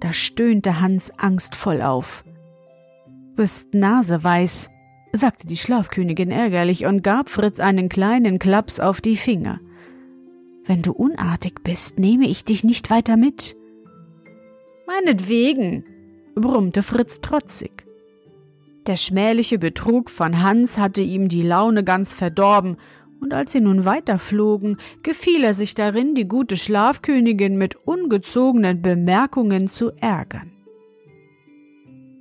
Da 0.01 0.13
stöhnte 0.13 0.81
Hans 0.81 1.13
angstvoll 1.19 1.83
auf. 1.83 2.25
Bist 3.37 3.75
naseweiß, 3.75 4.71
sagte 5.12 5.47
die 5.47 5.57
Schlafkönigin 5.57 6.31
ärgerlich 6.31 6.87
und 6.87 7.03
gab 7.03 7.29
Fritz 7.29 7.61
einen 7.61 7.88
kleinen 7.88 8.38
Klaps 8.38 8.81
auf 8.81 9.00
die 9.00 9.17
Finger. 9.17 9.61
Wenn 10.67 10.83
du 10.83 10.93
unartig 10.93 11.62
bist, 11.65 11.99
nehme 11.99 12.29
ich 12.29 12.45
dich 12.45 12.62
nicht 12.62 12.91
weiter 12.91 13.17
mit. 13.17 13.57
Meinetwegen, 14.87 15.85
brummte 16.35 16.83
Fritz 16.83 17.21
trotzig. 17.21 17.87
Der 18.87 18.97
schmähliche 18.97 19.59
Betrug 19.59 20.11
von 20.11 20.43
Hans 20.43 20.79
hatte 20.79 21.03
ihm 21.03 21.29
die 21.29 21.43
Laune 21.43 21.85
ganz 21.85 22.12
verdorben, 22.15 22.77
und 23.21 23.35
als 23.35 23.53
sie 23.53 23.61
nun 23.61 23.85
weiterflogen, 23.85 24.77
gefiel 25.03 25.43
er 25.43 25.55
sich 25.55 25.75
darin, 25.75 26.15
die 26.15 26.29
gute 26.29 26.57
Schlafkönigin 26.57 27.57
mit 27.57 27.75
ungezogenen 27.75 28.81
Bemerkungen 28.81 29.69
zu 29.69 29.91
ärgern. 29.91 30.53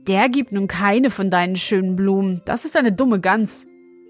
Der 0.07 0.29
gibt 0.29 0.51
nun 0.51 0.67
keine 0.67 1.09
von 1.09 1.29
deinen 1.29 1.57
schönen 1.57 1.95
Blumen, 1.95 2.41
das 2.45 2.63
ist 2.63 2.77
eine 2.77 2.93
dumme 2.93 3.19
Gans, 3.19 3.67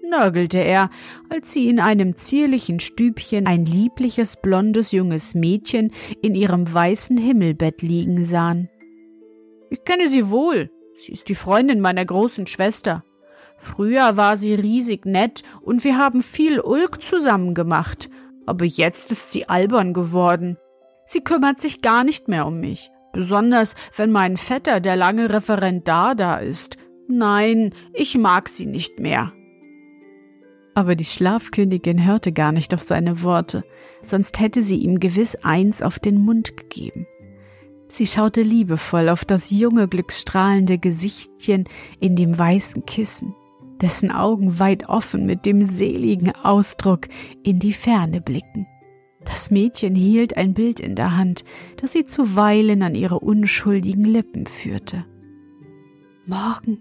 nörgelte 0.08 0.58
er, 0.58 0.90
als 1.28 1.52
sie 1.52 1.68
in 1.68 1.80
einem 1.80 2.16
zierlichen 2.16 2.80
Stübchen 2.80 3.46
ein 3.46 3.64
liebliches 3.64 4.36
blondes 4.36 4.92
junges 4.92 5.34
Mädchen 5.34 5.92
in 6.22 6.34
ihrem 6.34 6.72
weißen 6.72 7.18
Himmelbett 7.18 7.82
liegen 7.82 8.24
sahen. 8.24 8.68
Ich 9.70 9.84
kenne 9.84 10.08
sie 10.08 10.30
wohl. 10.30 10.70
Sie 11.04 11.12
ist 11.12 11.28
die 11.28 11.34
Freundin 11.34 11.80
meiner 11.80 12.04
großen 12.04 12.46
Schwester. 12.46 13.04
Früher 13.56 14.16
war 14.16 14.36
sie 14.36 14.54
riesig 14.54 15.04
nett 15.04 15.42
und 15.62 15.84
wir 15.84 15.98
haben 15.98 16.22
viel 16.22 16.60
Ulk 16.60 17.02
zusammen 17.02 17.54
gemacht, 17.54 18.08
aber 18.46 18.64
jetzt 18.64 19.10
ist 19.10 19.32
sie 19.32 19.48
albern 19.48 19.92
geworden. 19.92 20.56
Sie 21.06 21.20
kümmert 21.20 21.60
sich 21.60 21.82
gar 21.82 22.04
nicht 22.04 22.28
mehr 22.28 22.46
um 22.46 22.60
mich, 22.60 22.90
besonders 23.12 23.74
wenn 23.96 24.10
mein 24.10 24.36
Vetter, 24.36 24.80
der 24.80 24.96
lange 24.96 25.30
Referendar, 25.30 26.14
da 26.14 26.36
ist. 26.36 26.76
Nein, 27.08 27.74
ich 27.92 28.18
mag 28.18 28.48
sie 28.48 28.66
nicht 28.66 29.00
mehr. 29.00 29.32
Aber 30.74 30.94
die 30.94 31.04
Schlafkönigin 31.04 32.06
hörte 32.06 32.32
gar 32.32 32.52
nicht 32.52 32.72
auf 32.72 32.82
seine 32.82 33.22
Worte, 33.22 33.64
sonst 34.00 34.38
hätte 34.38 34.62
sie 34.62 34.76
ihm 34.76 35.00
gewiss 35.00 35.36
eins 35.42 35.82
auf 35.82 35.98
den 35.98 36.18
Mund 36.18 36.56
gegeben. 36.56 37.06
Sie 37.88 38.06
schaute 38.06 38.42
liebevoll 38.42 39.08
auf 39.08 39.24
das 39.24 39.50
junge, 39.50 39.88
glücksstrahlende 39.88 40.78
Gesichtchen 40.78 41.64
in 41.98 42.14
dem 42.14 42.38
weißen 42.38 42.84
Kissen, 42.84 43.34
dessen 43.80 44.12
Augen 44.12 44.58
weit 44.58 44.88
offen 44.88 45.24
mit 45.24 45.46
dem 45.46 45.62
seligen 45.62 46.32
Ausdruck 46.36 47.08
in 47.42 47.58
die 47.58 47.72
Ferne 47.72 48.20
blicken. 48.20 48.66
Das 49.28 49.50
Mädchen 49.50 49.94
hielt 49.94 50.38
ein 50.38 50.54
Bild 50.54 50.80
in 50.80 50.96
der 50.96 51.14
Hand, 51.16 51.44
das 51.76 51.92
sie 51.92 52.06
zuweilen 52.06 52.82
an 52.82 52.94
ihre 52.94 53.20
unschuldigen 53.20 54.04
Lippen 54.04 54.46
führte. 54.46 55.04
Morgen 56.24 56.78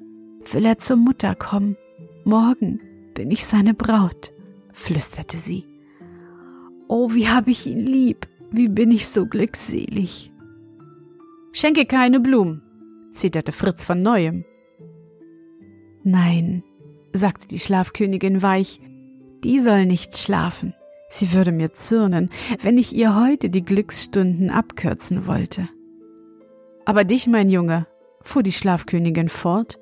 will 0.51 0.66
er 0.66 0.77
zur 0.77 0.96
Mutter 0.96 1.36
kommen, 1.36 1.75
morgen 2.24 2.80
bin 3.13 3.32
ich 3.32 3.46
seine 3.46 3.74
Braut, 3.74 4.32
flüsterte 4.72 5.38
sie. 5.38 5.66
Oh, 6.88 7.13
wie 7.13 7.27
hab 7.27 7.50
ich 7.50 7.68
ihn 7.68 7.86
lieb, 7.86 8.27
wie 8.50 8.70
bin 8.70 8.92
ich 8.92 9.10
so 9.10 9.25
glückselig. 9.25 10.32
Schenke 11.51 11.86
keine 11.86 12.22
Blumen, 12.22 12.62
zitterte 13.12 13.51
Fritz 13.51 13.84
von 13.84 14.01
neuem. 14.01 14.46
Nein, 16.04 16.63
sagte 17.12 17.50
die 17.50 17.60
Schlafkönigin 17.60 18.42
weich, 18.42 18.80
die 19.44 19.60
soll 19.60 19.86
nicht 19.86 20.18
schlafen. 20.18 20.74
Sie 21.10 21.34
würde 21.34 21.52
mir 21.52 21.74
zürnen, 21.74 22.30
wenn 22.62 22.78
ich 22.78 22.94
ihr 22.94 23.16
heute 23.16 23.50
die 23.50 23.64
Glücksstunden 23.64 24.50
abkürzen 24.50 25.26
wollte. 25.26 25.70
Aber 26.86 27.04
dich, 27.04 27.28
mein 27.28 27.50
Junge, 27.50 27.88
fuhr 28.22 28.44
die 28.44 28.52
Schlafkönigin 28.52 29.30
fort, 29.30 29.80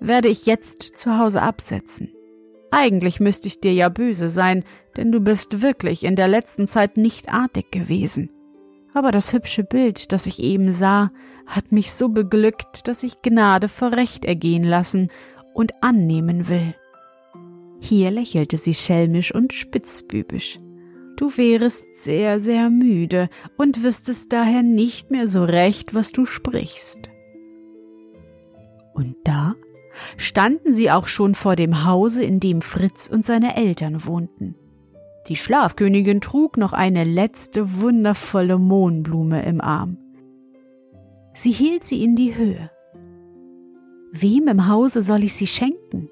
werde 0.00 0.28
ich 0.28 0.46
jetzt 0.46 0.98
zu 0.98 1.18
Hause 1.18 1.42
absetzen. 1.42 2.12
Eigentlich 2.70 3.20
müsste 3.20 3.48
ich 3.48 3.60
dir 3.60 3.72
ja 3.72 3.88
böse 3.88 4.28
sein, 4.28 4.64
denn 4.96 5.12
du 5.12 5.20
bist 5.20 5.62
wirklich 5.62 6.04
in 6.04 6.16
der 6.16 6.28
letzten 6.28 6.66
Zeit 6.66 6.96
nicht 6.96 7.32
artig 7.32 7.70
gewesen 7.70 8.30
aber 8.96 9.12
das 9.12 9.34
hübsche 9.34 9.62
Bild, 9.62 10.10
das 10.12 10.26
ich 10.26 10.42
eben 10.42 10.72
sah, 10.72 11.10
hat 11.44 11.70
mich 11.70 11.92
so 11.92 12.08
beglückt, 12.08 12.88
dass 12.88 13.02
ich 13.02 13.20
Gnade 13.20 13.68
vor 13.68 13.92
Recht 13.92 14.24
ergehen 14.24 14.64
lassen 14.64 15.10
und 15.52 15.72
annehmen 15.82 16.48
will. 16.48 16.74
Hier 17.78 18.10
lächelte 18.10 18.56
sie 18.56 18.72
schelmisch 18.72 19.34
und 19.34 19.52
spitzbübisch. 19.52 20.60
Du 21.16 21.34
wärest 21.36 21.86
sehr, 21.94 22.40
sehr 22.40 22.68
müde 22.68 23.28
und 23.56 23.82
wüsstest 23.82 24.32
daher 24.32 24.62
nicht 24.62 25.10
mehr 25.10 25.28
so 25.28 25.44
recht, 25.44 25.94
was 25.94 26.12
du 26.12 26.26
sprichst. 26.26 27.08
Und 28.94 29.16
da 29.24 29.54
standen 30.18 30.74
sie 30.74 30.90
auch 30.90 31.06
schon 31.06 31.34
vor 31.34 31.56
dem 31.56 31.84
Hause, 31.84 32.22
in 32.22 32.38
dem 32.38 32.60
Fritz 32.60 33.08
und 33.08 33.24
seine 33.24 33.56
Eltern 33.56 34.04
wohnten. 34.04 34.56
Die 35.28 35.36
Schlafkönigin 35.36 36.20
trug 36.20 36.56
noch 36.56 36.72
eine 36.72 37.04
letzte 37.04 37.80
wundervolle 37.80 38.58
Mohnblume 38.58 39.42
im 39.44 39.60
Arm. 39.60 39.98
Sie 41.34 41.50
hielt 41.50 41.84
sie 41.84 42.04
in 42.04 42.14
die 42.14 42.36
Höhe. 42.36 42.70
Wem 44.12 44.48
im 44.48 44.68
Hause 44.68 45.02
soll 45.02 45.24
ich 45.24 45.34
sie 45.34 45.46
schenken? 45.46 46.08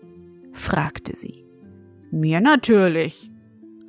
fragte 0.53 1.17
sie. 1.17 1.47
Mir 2.11 2.41
natürlich, 2.41 3.31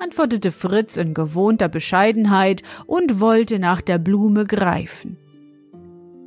antwortete 0.06 0.52
Fritz 0.52 0.98
in 0.98 1.16
gewohnter 1.16 1.68
Bescheidenheit 1.68 2.62
und 2.86 3.20
wollte 3.20 3.58
nach 3.58 3.82
der 3.82 3.98
Blume 3.98 4.46
greifen. 4.46 5.18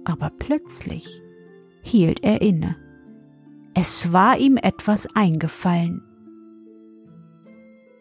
Aber 0.05 0.33
plötzlich 0.37 1.23
hielt 1.81 2.25
er 2.25 2.43
inne. 2.43 2.77
Es 3.75 4.13
war 4.13 4.37
ihm 4.39 4.57
etwas 4.57 5.07
eingefallen. 5.15 6.03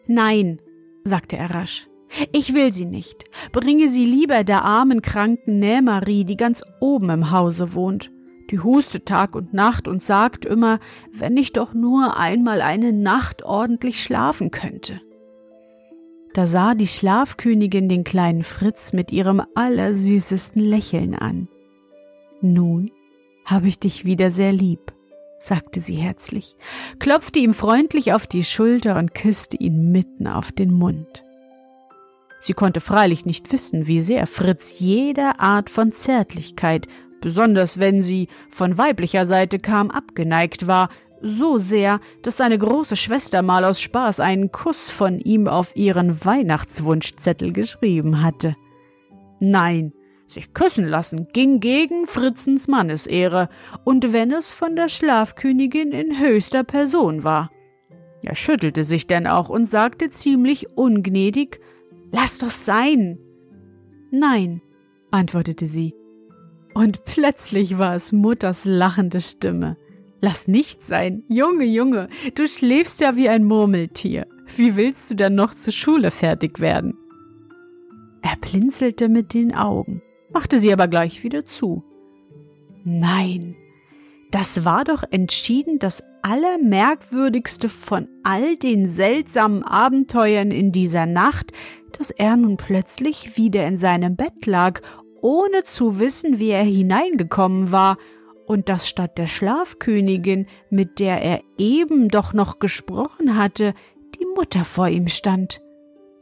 Nein, 0.08 0.60
sagte 1.04 1.36
er 1.36 1.54
rasch. 1.54 1.86
Ich 2.32 2.54
will 2.54 2.72
sie 2.72 2.86
nicht. 2.86 3.24
Bringe 3.52 3.88
sie 3.88 4.04
lieber 4.04 4.42
der 4.42 4.64
armen, 4.64 5.00
kranken 5.00 5.60
Nähmarie, 5.60 6.24
die 6.24 6.36
ganz 6.36 6.62
oben 6.80 7.10
im 7.10 7.30
Hause 7.30 7.74
wohnt. 7.74 8.10
Die 8.50 8.58
hustet 8.58 9.06
Tag 9.06 9.36
und 9.36 9.54
Nacht 9.54 9.86
und 9.86 10.02
sagt 10.02 10.44
immer, 10.44 10.80
wenn 11.12 11.36
ich 11.36 11.52
doch 11.52 11.72
nur 11.72 12.16
einmal 12.16 12.62
eine 12.62 12.92
Nacht 12.92 13.44
ordentlich 13.44 14.02
schlafen 14.02 14.50
könnte. 14.50 15.02
Da 16.34 16.46
sah 16.46 16.74
die 16.74 16.86
Schlafkönigin 16.86 17.88
den 17.88 18.04
kleinen 18.04 18.44
Fritz 18.44 18.92
mit 18.92 19.12
ihrem 19.12 19.42
allersüßesten 19.54 20.62
Lächeln 20.62 21.14
an. 21.14 21.48
Nun 22.40 22.90
habe 23.44 23.68
ich 23.68 23.78
dich 23.78 24.04
wieder 24.04 24.30
sehr 24.30 24.52
lieb 24.52 24.92
sagte 25.38 25.80
sie 25.80 25.94
herzlich, 25.94 26.56
klopfte 26.98 27.38
ihm 27.38 27.54
freundlich 27.54 28.12
auf 28.12 28.26
die 28.26 28.44
Schulter 28.44 28.96
und 28.96 29.14
küsste 29.14 29.56
ihn 29.56 29.92
mitten 29.92 30.26
auf 30.26 30.52
den 30.52 30.72
Mund. 30.72 31.24
Sie 32.40 32.52
konnte 32.52 32.80
freilich 32.80 33.26
nicht 33.26 33.52
wissen, 33.52 33.86
wie 33.86 34.00
sehr 34.00 34.26
Fritz 34.26 34.78
jeder 34.78 35.40
Art 35.40 35.70
von 35.70 35.92
Zärtlichkeit, 35.92 36.86
besonders 37.20 37.80
wenn 37.80 38.02
sie 38.02 38.28
von 38.50 38.78
weiblicher 38.78 39.26
Seite 39.26 39.58
kam, 39.58 39.90
abgeneigt 39.90 40.66
war, 40.66 40.88
so 41.20 41.58
sehr, 41.58 42.00
dass 42.22 42.36
seine 42.36 42.58
große 42.58 42.96
Schwester 42.96 43.42
mal 43.42 43.64
aus 43.64 43.80
Spaß 43.80 44.20
einen 44.20 44.52
Kuss 44.52 44.90
von 44.90 45.18
ihm 45.18 45.48
auf 45.48 45.74
ihren 45.76 46.24
Weihnachtswunschzettel 46.24 47.52
geschrieben 47.52 48.22
hatte. 48.22 48.56
Nein, 49.40 49.92
sich 50.26 50.52
küssen 50.52 50.86
lassen 50.86 51.28
ging 51.32 51.60
gegen 51.60 52.06
Fritzens 52.06 52.68
Mannesehre, 52.68 53.48
und 53.84 54.12
wenn 54.12 54.32
es 54.32 54.52
von 54.52 54.76
der 54.76 54.88
Schlafkönigin 54.88 55.92
in 55.92 56.18
höchster 56.18 56.64
Person 56.64 57.24
war. 57.24 57.50
Er 58.22 58.34
schüttelte 58.34 58.84
sich 58.84 59.06
denn 59.06 59.26
auch 59.26 59.48
und 59.48 59.66
sagte 59.66 60.10
ziemlich 60.10 60.76
ungnädig 60.76 61.60
Lass 62.10 62.38
doch 62.38 62.50
sein. 62.50 63.18
Nein, 64.10 64.62
antwortete 65.10 65.66
sie. 65.66 65.94
Und 66.74 67.04
plötzlich 67.04 67.76
war 67.78 67.94
es 67.94 68.12
Mutters 68.12 68.64
lachende 68.64 69.20
Stimme. 69.20 69.76
Lass 70.20 70.48
nicht 70.48 70.82
sein. 70.82 71.22
Junge, 71.28 71.64
Junge, 71.64 72.08
du 72.34 72.48
schläfst 72.48 73.00
ja 73.00 73.16
wie 73.16 73.28
ein 73.28 73.44
Murmeltier. 73.44 74.26
Wie 74.56 74.76
willst 74.76 75.10
du 75.10 75.14
dann 75.14 75.34
noch 75.34 75.54
zur 75.54 75.72
Schule 75.72 76.10
fertig 76.10 76.60
werden? 76.60 76.96
Er 78.22 78.36
blinzelte 78.40 79.08
mit 79.08 79.32
den 79.32 79.54
Augen, 79.54 80.02
machte 80.32 80.58
sie 80.58 80.72
aber 80.72 80.88
gleich 80.88 81.22
wieder 81.22 81.44
zu. 81.44 81.84
Nein, 82.84 83.54
das 84.30 84.64
war 84.64 84.84
doch 84.84 85.04
entschieden 85.10 85.78
das 85.78 86.02
Allermerkwürdigste 86.22 87.68
von 87.68 88.08
all 88.24 88.56
den 88.56 88.88
seltsamen 88.88 89.62
Abenteuern 89.62 90.50
in 90.50 90.72
dieser 90.72 91.06
Nacht, 91.06 91.52
dass 91.96 92.10
er 92.10 92.36
nun 92.36 92.56
plötzlich 92.56 93.36
wieder 93.36 93.66
in 93.66 93.78
seinem 93.78 94.16
Bett 94.16 94.46
lag, 94.46 94.80
ohne 95.20 95.62
zu 95.64 95.98
wissen, 95.98 96.38
wie 96.38 96.50
er 96.50 96.64
hineingekommen 96.64 97.72
war 97.72 97.98
und 98.48 98.70
dass 98.70 98.88
statt 98.88 99.18
der 99.18 99.26
Schlafkönigin, 99.26 100.46
mit 100.70 101.00
der 101.00 101.22
er 101.22 101.40
eben 101.58 102.08
doch 102.08 102.32
noch 102.32 102.58
gesprochen 102.58 103.36
hatte, 103.36 103.74
die 104.18 104.24
Mutter 104.34 104.64
vor 104.64 104.88
ihm 104.88 105.08
stand. 105.08 105.60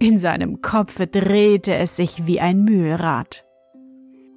In 0.01 0.19
seinem 0.19 0.61
Kopfe 0.61 1.07
drehte 1.07 1.75
es 1.77 1.95
sich 1.95 2.27
wie 2.27 2.41
ein 2.41 2.65
Mühlrad. 2.65 3.45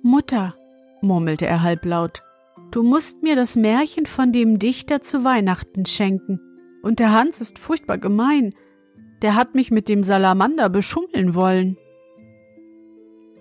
Mutter, 0.03 0.55
murmelte 1.01 1.47
er 1.47 1.63
halblaut, 1.63 2.21
du 2.69 2.83
musst 2.83 3.23
mir 3.23 3.35
das 3.35 3.55
Märchen 3.55 4.05
von 4.05 4.31
dem 4.31 4.59
Dichter 4.59 5.01
zu 5.01 5.23
Weihnachten 5.23 5.87
schenken. 5.87 6.39
Und 6.83 6.99
der 6.99 7.11
Hans 7.11 7.41
ist 7.41 7.57
furchtbar 7.57 7.97
gemein. 7.97 8.53
Der 9.23 9.35
hat 9.35 9.55
mich 9.55 9.71
mit 9.71 9.89
dem 9.89 10.03
Salamander 10.03 10.69
beschummeln 10.69 11.33
wollen. 11.33 11.75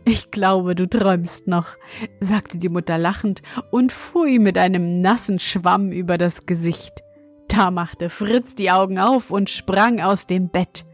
Ich 0.08 0.30
glaube, 0.30 0.74
du 0.74 0.88
träumst 0.88 1.48
noch, 1.48 1.76
sagte 2.18 2.56
die 2.56 2.70
Mutter 2.70 2.96
lachend 2.96 3.42
und 3.70 3.92
fuhr 3.92 4.26
ihm 4.26 4.42
mit 4.42 4.56
einem 4.56 5.02
nassen 5.02 5.38
Schwamm 5.38 5.92
über 5.92 6.16
das 6.16 6.46
Gesicht. 6.46 7.02
Da 7.48 7.70
machte 7.70 8.08
Fritz 8.08 8.54
die 8.54 8.70
Augen 8.70 8.98
auf 8.98 9.30
und 9.30 9.50
sprang 9.50 10.00
aus 10.00 10.26
dem 10.26 10.48
Bett. 10.48 10.86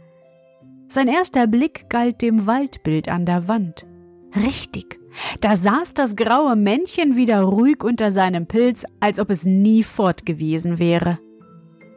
Sein 0.88 1.06
erster 1.06 1.47
Blick 1.47 1.88
galt 1.88 2.23
dem 2.23 2.47
Waldbild 2.49 3.09
an 3.09 3.25
der 3.25 3.47
Wand. 3.47 3.87
Richtig, 4.35 4.99
da 5.40 5.54
saß 5.54 5.94
das 5.94 6.16
graue 6.16 6.56
Männchen 6.56 7.14
wieder 7.14 7.42
ruhig 7.42 7.85
unter 7.85 8.11
seinem 8.11 8.49
Pilz, 8.49 8.85
als 8.99 9.21
ob 9.21 9.30
es 9.30 9.44
nie 9.44 9.85
fort 9.85 10.26
gewesen 10.26 10.80
wäre. 10.80 11.21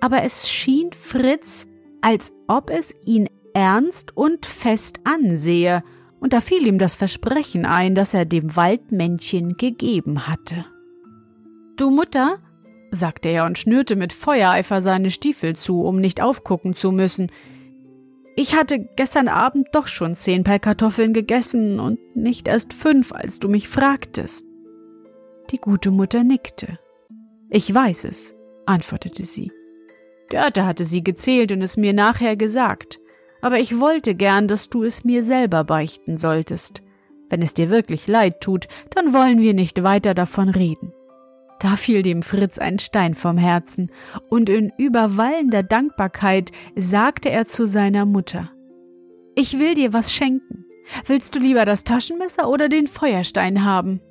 Aber 0.02 0.22
es 0.22 0.48
schien 0.48 0.92
Fritz, 0.94 1.66
als 2.02 2.32
ob 2.48 2.70
es 2.70 2.94
ihn 3.08 3.28
ernst 3.56 4.16
und 4.16 4.46
fest 4.46 5.00
ansehe 5.04 5.82
und 6.20 6.34
da 6.34 6.42
fiel 6.42 6.66
ihm 6.66 6.80
das 6.80 6.96
Versprechen 6.96 7.66
ein, 7.66 7.96
das 7.96 8.14
er 8.14 8.26
dem 8.26 8.56
Waldmännchen 8.56 9.58
gegeben 9.58 10.28
hatte. 10.28 10.66
Du 11.78 11.92
Mutter, 11.92 12.40
sagte 12.92 13.30
er 13.30 13.46
und 13.46 13.60
schnürte 13.60 13.96
mit 13.96 14.14
Feuereifer 14.14 14.82
seine 14.82 15.12
Stiefel 15.12 15.56
zu, 15.56 15.82
um 15.82 16.00
nicht 16.00 16.22
aufgucken 16.22 16.74
zu 16.74 16.92
müssen. 16.92 17.32
Ich 18.36 18.56
hatte 18.56 18.80
gestern 18.96 19.28
Abend 19.28 19.68
doch 19.74 19.88
schon 19.88 20.16
zehn 20.16 20.44
Pellkartoffeln 20.44 21.14
gegessen 21.14 21.80
und 21.80 22.00
nicht 22.16 22.48
erst 22.48 22.74
fünf, 22.74 23.12
als 23.12 23.40
du 23.40 23.48
mich 23.50 23.68
fragtest. 23.68 24.46
Die 25.51 25.58
gute 25.58 25.92
Mutter 25.92 26.24
nickte. 26.24 26.80
Ich 27.50 27.74
weiß 27.74 28.06
es, 28.06 28.36
antwortete 28.66 29.25
sie. 29.25 29.51
Dörte 30.30 30.66
hatte 30.66 30.84
sie 30.84 31.03
gezählt 31.03 31.51
und 31.51 31.62
es 31.62 31.77
mir 31.77 31.94
nachher 31.94 32.36
gesagt 32.36 33.00
aber 33.42 33.60
ich 33.60 33.80
wollte 33.80 34.16
gern, 34.16 34.48
dass 34.48 34.70
du 34.70 34.84
es 34.84 35.04
mir 35.04 35.24
selber 35.24 35.64
beichten 35.64 36.18
solltest. 36.18 36.82
Wenn 37.30 37.42
es 37.42 37.54
dir 37.54 37.70
wirklich 37.70 38.08
leid 38.08 38.42
tut, 38.42 38.68
dann 38.96 39.14
wollen 39.14 39.40
wir 39.40 39.54
nicht 39.54 39.84
weiter 39.84 40.14
davon 40.14 40.50
reden. 40.50 40.94
Da 41.60 41.76
fiel 41.76 42.04
dem 42.04 42.22
Fritz 42.22 42.60
ein 42.60 42.80
Stein 42.80 43.16
vom 43.16 43.38
Herzen, 43.38 43.92
und 44.30 44.50
in 44.50 44.72
überwallender 44.78 45.64
Dankbarkeit 45.64 46.52
sagte 46.76 47.30
er 47.30 47.48
zu 47.48 47.66
seiner 47.66 48.06
Mutter 48.06 48.52
Ich 49.36 49.60
will 49.60 49.74
dir 49.74 49.92
was 49.92 50.14
schenken. 50.14 50.66
Willst 51.06 51.36
du 51.36 51.40
lieber 51.40 51.66
das 51.66 51.84
Taschenmesser 51.84 52.48
oder 52.48 52.70
den 52.70 52.88
Feuerstein 52.88 53.66
haben? 53.66 54.02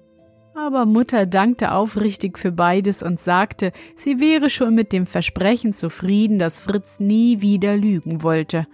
Aber 0.55 0.87
Mutter 0.87 1.27
dankte 1.27 1.73
aufrichtig 1.73 2.39
für 2.39 2.51
beides 2.51 3.03
und 3.03 3.21
sagte, 3.21 3.73
sie 3.95 4.21
wäre 4.21 4.51
schon 4.51 4.75
mit 4.75 4.93
dem 4.93 5.07
Versprechen 5.07 5.73
zufrieden, 5.73 6.39
dass 6.39 6.61
Fritz 6.61 6.99
nie 6.99 7.41
wieder 7.43 7.77
lügen 7.77 8.23
wollte, 8.23 8.67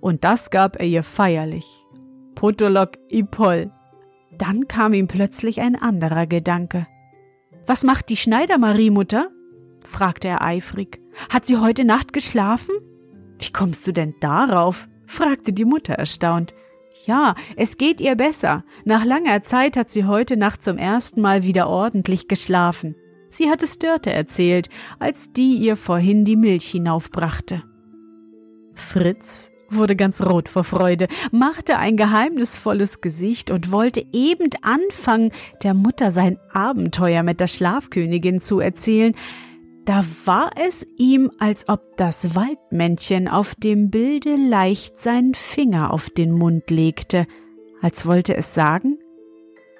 und 0.00 0.24
das 0.24 0.50
gab 0.50 0.76
er 0.80 0.86
ihr 0.86 1.02
feierlich. 1.02 1.86
Potolok 2.34 2.92
Ipol. 3.10 3.70
Dann 4.36 4.68
kam 4.68 4.94
ihm 4.94 5.08
plötzlich 5.08 5.60
ein 5.60 5.76
anderer 5.76 6.26
Gedanke. 6.26 6.86
Was 7.66 7.84
macht 7.84 8.08
die 8.08 8.16
Schneidermarie, 8.16 8.90
Mutter? 8.90 9.28
fragte 9.84 10.28
er 10.28 10.42
eifrig. 10.42 11.00
Hat 11.30 11.46
sie 11.46 11.58
heute 11.58 11.84
Nacht 11.84 12.12
geschlafen? 12.12 12.74
Wie 13.38 13.52
kommst 13.52 13.86
du 13.86 13.92
denn 13.92 14.14
darauf? 14.20 14.88
fragte 15.06 15.52
die 15.52 15.64
Mutter 15.64 15.94
erstaunt. 15.94 16.54
Ja, 17.04 17.34
es 17.56 17.78
geht 17.78 18.00
ihr 18.00 18.14
besser. 18.14 18.64
Nach 18.84 19.04
langer 19.04 19.42
Zeit 19.42 19.76
hat 19.76 19.90
sie 19.90 20.04
heute 20.04 20.36
Nacht 20.36 20.62
zum 20.62 20.78
ersten 20.78 21.20
Mal 21.20 21.42
wieder 21.42 21.68
ordentlich 21.68 22.28
geschlafen. 22.28 22.94
Sie 23.30 23.48
hat 23.48 23.62
es 23.62 23.78
Dörte 23.78 24.12
erzählt, 24.12 24.68
als 24.98 25.32
die 25.32 25.54
ihr 25.54 25.76
vorhin 25.76 26.24
die 26.24 26.36
Milch 26.36 26.66
hinaufbrachte. 26.66 27.62
Fritz 28.74 29.50
wurde 29.70 29.96
ganz 29.96 30.22
rot 30.22 30.48
vor 30.48 30.64
Freude, 30.64 31.08
machte 31.30 31.78
ein 31.78 31.96
geheimnisvolles 31.96 33.00
Gesicht 33.00 33.50
und 33.50 33.70
wollte 33.70 34.04
eben 34.12 34.50
anfangen, 34.62 35.32
der 35.62 35.74
Mutter 35.74 36.10
sein 36.10 36.38
Abenteuer 36.52 37.22
mit 37.22 37.40
der 37.40 37.48
Schlafkönigin 37.48 38.40
zu 38.40 38.60
erzählen, 38.60 39.14
da 39.86 40.04
war 40.24 40.50
es 40.64 40.86
ihm, 40.98 41.30
als 41.38 41.68
ob 41.68 41.96
das 41.96 42.34
Waldmännchen 42.34 43.28
auf 43.28 43.54
dem 43.54 43.90
Bilde 43.90 44.36
leicht 44.36 44.98
seinen 44.98 45.34
Finger 45.34 45.92
auf 45.92 46.10
den 46.10 46.32
Mund 46.32 46.70
legte, 46.70 47.26
als 47.80 48.06
wollte 48.06 48.36
es 48.36 48.54
sagen, 48.54 48.98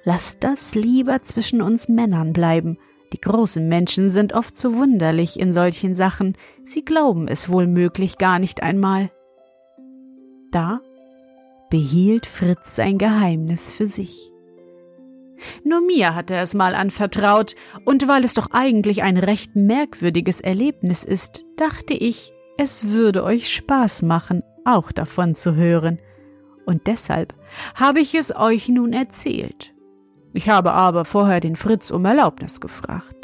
Lass 0.04 0.38
das 0.38 0.74
lieber 0.74 1.22
zwischen 1.22 1.60
uns 1.60 1.88
Männern 1.88 2.32
bleiben. 2.32 2.78
Die 3.12 3.20
großen 3.20 3.68
Menschen 3.68 4.08
sind 4.08 4.32
oft 4.32 4.56
so 4.56 4.74
wunderlich 4.74 5.38
in 5.38 5.52
solchen 5.52 5.94
Sachen, 5.94 6.36
sie 6.64 6.84
glauben 6.84 7.28
es 7.28 7.50
wohl 7.50 7.66
möglich 7.66 8.18
gar 8.18 8.38
nicht 8.38 8.62
einmal. 8.62 9.10
Da 10.50 10.80
behielt 11.70 12.26
Fritz 12.26 12.74
sein 12.74 12.98
Geheimnis 12.98 13.70
für 13.70 13.86
sich. 13.86 14.32
Nur 15.64 15.80
mir 15.80 16.14
hat 16.14 16.30
er 16.30 16.42
es 16.42 16.54
mal 16.54 16.74
anvertraut, 16.74 17.54
und 17.84 18.08
weil 18.08 18.24
es 18.24 18.34
doch 18.34 18.48
eigentlich 18.50 19.02
ein 19.02 19.16
recht 19.16 19.56
merkwürdiges 19.56 20.40
Erlebnis 20.40 21.04
ist, 21.04 21.44
dachte 21.56 21.94
ich, 21.94 22.32
es 22.58 22.88
würde 22.88 23.24
euch 23.24 23.50
Spaß 23.52 24.02
machen, 24.02 24.42
auch 24.64 24.92
davon 24.92 25.34
zu 25.34 25.54
hören. 25.54 25.98
Und 26.66 26.86
deshalb 26.86 27.34
habe 27.74 28.00
ich 28.00 28.14
es 28.14 28.34
euch 28.36 28.68
nun 28.68 28.92
erzählt. 28.92 29.72
Ich 30.34 30.48
habe 30.48 30.72
aber 30.72 31.04
vorher 31.04 31.40
den 31.40 31.56
Fritz 31.56 31.90
um 31.90 32.04
Erlaubnis 32.04 32.60
gefragt. 32.60 33.19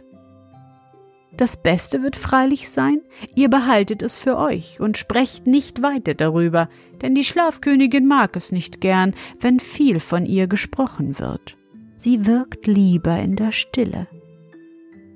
Das 1.36 1.58
Beste 1.58 2.02
wird 2.02 2.16
freilich 2.16 2.70
sein, 2.70 3.02
ihr 3.34 3.50
behaltet 3.50 4.00
es 4.02 4.16
für 4.16 4.38
euch 4.38 4.80
und 4.80 4.96
sprecht 4.96 5.46
nicht 5.46 5.82
weiter 5.82 6.14
darüber, 6.14 6.70
denn 7.02 7.14
die 7.14 7.24
Schlafkönigin 7.24 8.06
mag 8.06 8.36
es 8.36 8.52
nicht 8.52 8.80
gern, 8.80 9.14
wenn 9.38 9.60
viel 9.60 10.00
von 10.00 10.24
ihr 10.24 10.46
gesprochen 10.46 11.18
wird. 11.18 11.58
Sie 11.98 12.24
wirkt 12.24 12.66
lieber 12.66 13.18
in 13.18 13.36
der 13.36 13.52
Stille. 13.52 14.08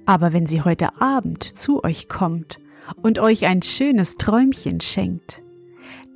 Aber 0.04 0.33
wenn 0.33 0.46
sie 0.46 0.62
heute 0.62 1.00
Abend 1.00 1.44
zu 1.44 1.85
euch 1.85 2.09
kommt 2.09 2.59
und 3.00 3.18
euch 3.18 3.46
ein 3.46 3.62
schönes 3.62 4.16
Träumchen 4.16 4.80
schenkt, 4.80 5.42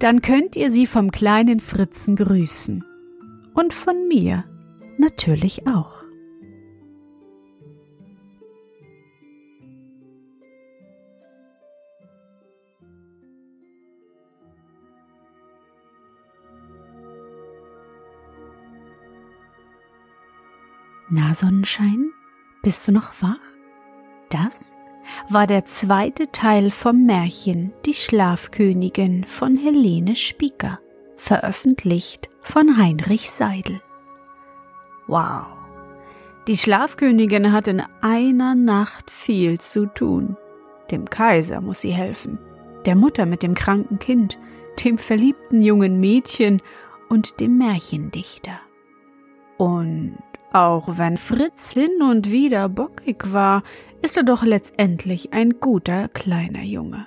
dann 0.00 0.20
könnt 0.20 0.56
ihr 0.56 0.70
sie 0.70 0.86
vom 0.86 1.12
kleinen 1.12 1.60
Fritzen 1.60 2.16
grüßen. 2.16 2.84
Und 3.54 3.72
von 3.72 4.08
mir 4.08 4.44
natürlich 4.98 5.66
auch. 5.66 6.03
Na, 21.16 21.32
Sonnenschein, 21.32 22.10
bist 22.60 22.88
du 22.88 22.92
noch 22.92 23.12
wach? 23.22 23.38
Das 24.30 24.76
war 25.28 25.46
der 25.46 25.64
zweite 25.64 26.32
Teil 26.32 26.72
vom 26.72 27.06
Märchen 27.06 27.72
Die 27.86 27.94
Schlafkönigin 27.94 29.22
von 29.22 29.56
Helene 29.56 30.16
Spieker, 30.16 30.80
veröffentlicht 31.16 32.28
von 32.40 32.76
Heinrich 32.78 33.30
Seidel. 33.30 33.80
Wow! 35.06 35.46
Die 36.48 36.58
Schlafkönigin 36.58 37.52
hat 37.52 37.68
in 37.68 37.84
einer 38.00 38.56
Nacht 38.56 39.08
viel 39.08 39.60
zu 39.60 39.86
tun. 39.86 40.36
Dem 40.90 41.08
Kaiser 41.08 41.60
muss 41.60 41.82
sie 41.82 41.92
helfen, 41.92 42.40
der 42.86 42.96
Mutter 42.96 43.24
mit 43.24 43.44
dem 43.44 43.54
kranken 43.54 44.00
Kind, 44.00 44.36
dem 44.84 44.98
verliebten 44.98 45.60
jungen 45.60 46.00
Mädchen 46.00 46.60
und 47.08 47.38
dem 47.38 47.56
Märchendichter. 47.56 48.58
Und 49.58 50.18
auch 50.54 50.98
wenn 50.98 51.16
Fritz 51.16 51.72
hin 51.72 52.00
und 52.00 52.30
wieder 52.30 52.68
bockig 52.68 53.32
war, 53.32 53.62
ist 54.02 54.16
er 54.16 54.22
doch 54.22 54.44
letztendlich 54.44 55.32
ein 55.32 55.58
guter 55.58 56.08
kleiner 56.08 56.62
Junge. 56.62 57.06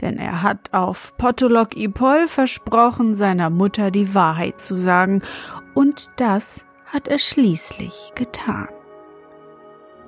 Denn 0.00 0.18
er 0.18 0.42
hat 0.42 0.74
auf 0.74 1.16
Potolok 1.16 1.76
Ipol 1.76 2.26
versprochen, 2.26 3.14
seiner 3.14 3.50
Mutter 3.50 3.90
die 3.90 4.14
Wahrheit 4.14 4.60
zu 4.60 4.78
sagen, 4.78 5.22
und 5.74 6.10
das 6.16 6.66
hat 6.86 7.06
er 7.08 7.18
schließlich 7.18 8.12
getan. 8.14 8.68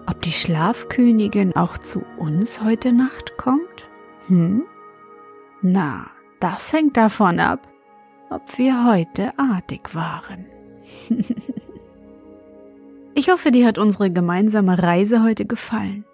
Ob 0.06 0.20
die 0.22 0.32
Schlafkönigin 0.32 1.54
auch 1.54 1.78
zu 1.78 2.02
uns 2.16 2.62
heute 2.62 2.92
Nacht 2.92 3.36
kommt? 3.36 3.86
Hm? 4.26 4.64
Na, 5.62 6.06
das 6.40 6.72
hängt 6.72 6.96
davon 6.96 7.38
ab, 7.38 7.68
ob 8.30 8.58
wir 8.58 8.84
heute 8.84 9.32
artig 9.38 9.94
waren. 9.94 10.46
Ich 13.18 13.30
hoffe, 13.30 13.50
dir 13.50 13.66
hat 13.66 13.78
unsere 13.78 14.12
gemeinsame 14.12 14.80
Reise 14.80 15.24
heute 15.24 15.44
gefallen. 15.44 16.04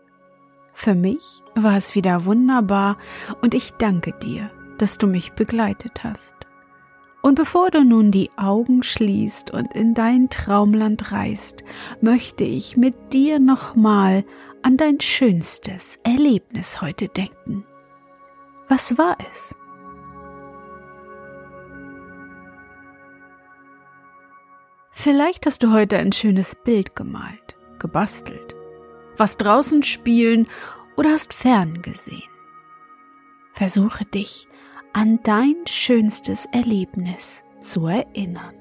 Für 0.73 0.95
mich 0.95 1.43
war 1.55 1.77
es 1.77 1.95
wieder 1.95 2.25
wunderbar 2.25 2.97
und 3.43 3.53
ich 3.53 3.73
danke 3.73 4.15
dir, 4.23 4.51
dass 4.79 4.97
du 4.97 5.07
mich 5.07 5.35
begleitet 5.35 6.03
hast. 6.03 6.35
Und 7.21 7.35
bevor 7.35 7.69
du 7.69 7.85
nun 7.85 8.11
die 8.11 8.31
Augen 8.39 8.83
schließt 8.83 9.51
und 9.51 9.71
in 9.75 9.93
dein 9.93 10.31
Traumland 10.31 11.13
reist, 11.13 11.63
möchte 12.01 12.45
ich 12.45 12.79
mit 12.79 13.13
dir 13.13 13.39
nochmal 13.39 14.25
an 14.63 14.79
dein 14.79 14.99
schönstes 14.99 15.99
Erlebnis 16.05 16.81
heute 16.81 17.09
denken. 17.09 17.67
Was 18.67 18.97
war 18.97 19.19
es? 19.31 19.55
Vielleicht 24.97 25.45
hast 25.45 25.65
du 25.65 25.73
heute 25.73 25.99
ein 25.99 26.13
schönes 26.13 26.55
Bild 26.55 26.95
gemalt, 26.95 27.57
gebastelt, 27.81 28.55
was 29.17 29.37
draußen 29.37 29.83
spielen 29.83 30.47
oder 30.97 31.11
hast 31.11 31.35
fern 31.35 31.83
gesehen. 31.83 32.31
Versuche 33.55 34.05
dich 34.05 34.47
an 34.93 35.19
dein 35.25 35.57
schönstes 35.67 36.47
Erlebnis 36.47 37.43
zu 37.61 37.89
erinnern. 37.89 38.55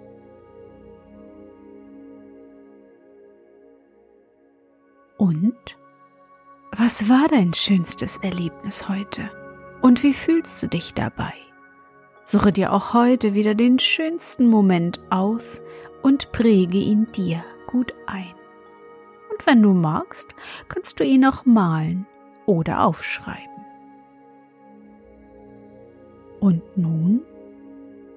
Und? 5.18 5.78
Was 6.76 7.08
war 7.08 7.28
dein 7.28 7.54
schönstes 7.54 8.18
Erlebnis 8.18 8.90
heute? 8.90 9.30
Und 9.84 10.02
wie 10.02 10.16
fühlst 10.16 10.64
du 10.64 10.68
dich 10.68 10.96
dabei? 10.96 11.34
Suche 12.26 12.52
dir 12.52 12.74
auch 12.74 12.94
heute 12.94 13.36
wieder 13.36 13.54
den 13.54 13.78
schönsten 13.78 14.48
Moment 14.48 15.00
aus 15.12 15.62
und 16.04 16.32
präge 16.32 16.78
ihn 16.78 17.12
dir 17.12 17.44
gut 17.66 17.94
ein. 18.06 18.36
Und 19.32 19.48
wenn 19.48 19.64
du 19.64 19.74
magst, 19.74 20.36
kannst 20.68 21.00
du 21.00 21.04
ihn 21.04 21.26
auch 21.26 21.46
malen 21.46 22.06
oder 22.46 22.86
aufschreiben. 22.86 23.50
Und 26.40 26.62
nun 26.78 27.22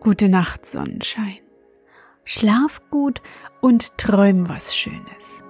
gute 0.00 0.28
Nacht, 0.28 0.66
Sonnenschein. 0.66 1.38
Schlaf 2.24 2.82
gut 2.90 3.22
und 3.60 3.96
träum 3.98 4.48
was 4.48 4.76
Schönes. 4.76 5.44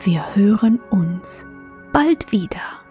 Wir 0.00 0.34
hören 0.34 0.80
uns 0.90 1.46
bald 1.92 2.32
wieder. 2.32 2.81